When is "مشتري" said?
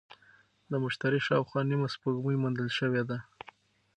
0.83-1.19